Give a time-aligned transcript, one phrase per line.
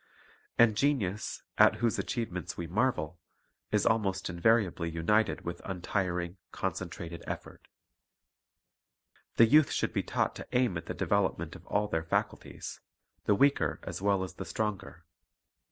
[0.57, 3.19] And genius, at whose achievements we marvel,
[3.71, 7.67] is almost invariably united with untiring, concentrated effort.
[9.35, 12.81] The youth should be taught to aim at the develop ment of all their faculties,
[13.25, 15.05] the weaker as well as the stronger.